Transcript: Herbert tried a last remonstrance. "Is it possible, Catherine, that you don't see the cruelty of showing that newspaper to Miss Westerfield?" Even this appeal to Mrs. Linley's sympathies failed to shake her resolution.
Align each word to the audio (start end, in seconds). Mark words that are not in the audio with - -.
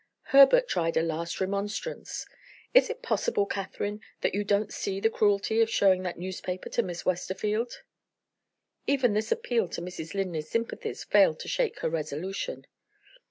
Herbert 0.33 0.67
tried 0.67 0.97
a 0.97 1.03
last 1.03 1.39
remonstrance. 1.39 2.25
"Is 2.73 2.89
it 2.89 3.03
possible, 3.03 3.45
Catherine, 3.45 4.01
that 4.21 4.33
you 4.33 4.43
don't 4.43 4.73
see 4.73 4.99
the 4.99 5.11
cruelty 5.11 5.61
of 5.61 5.69
showing 5.69 6.01
that 6.01 6.17
newspaper 6.17 6.69
to 6.69 6.81
Miss 6.81 7.05
Westerfield?" 7.05 7.83
Even 8.87 9.13
this 9.13 9.31
appeal 9.31 9.67
to 9.69 9.79
Mrs. 9.79 10.15
Linley's 10.15 10.49
sympathies 10.49 11.03
failed 11.03 11.39
to 11.41 11.47
shake 11.47 11.81
her 11.81 11.89
resolution. 11.91 12.65